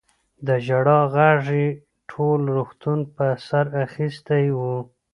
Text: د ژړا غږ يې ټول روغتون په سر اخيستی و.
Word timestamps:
د 0.45 0.49
ژړا 0.65 0.99
غږ 1.15 1.43
يې 1.61 1.67
ټول 2.09 2.39
روغتون 2.55 2.99
په 3.15 3.27
سر 3.47 3.65
اخيستی 3.85 4.45
و. 4.57 4.59